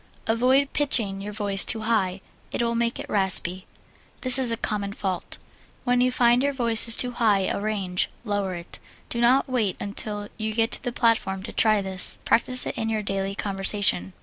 [0.25, 3.67] Avoid pitching your voice too high it will make it raspy.
[4.21, 5.37] This is a common fault.
[5.83, 8.79] When you find your voice in too high a range, lower it.
[9.09, 12.17] Do not wait until you get to the platform to try this.
[12.25, 14.13] Practise it in your daily conversation.